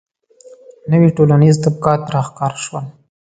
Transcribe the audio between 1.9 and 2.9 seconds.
راښکاره شول.